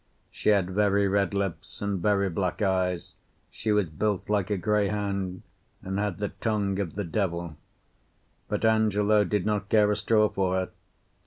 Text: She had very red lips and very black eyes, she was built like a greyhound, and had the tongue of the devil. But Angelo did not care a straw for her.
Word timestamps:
She 0.31 0.49
had 0.49 0.71
very 0.71 1.07
red 1.07 1.31
lips 1.31 1.79
and 1.79 2.01
very 2.01 2.27
black 2.27 2.59
eyes, 2.59 3.13
she 3.51 3.71
was 3.71 3.87
built 3.87 4.31
like 4.31 4.49
a 4.49 4.57
greyhound, 4.57 5.43
and 5.83 5.99
had 5.99 6.17
the 6.17 6.29
tongue 6.29 6.79
of 6.79 6.95
the 6.95 7.03
devil. 7.03 7.55
But 8.47 8.65
Angelo 8.65 9.23
did 9.23 9.45
not 9.45 9.69
care 9.69 9.91
a 9.91 9.95
straw 9.95 10.27
for 10.27 10.55
her. 10.55 10.69